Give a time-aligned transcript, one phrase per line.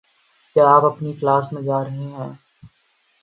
[0.55, 2.29] کیا آپ اپنی کلاس میں جا رہے ہیں؟